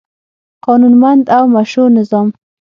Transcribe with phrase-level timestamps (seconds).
[0.65, 2.27] قانونمند او مشروع نظام